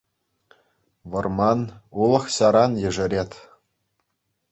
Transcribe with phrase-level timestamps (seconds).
[1.15, 1.59] Вӑрман,
[2.05, 3.31] улӑх-ҫаран ешерет.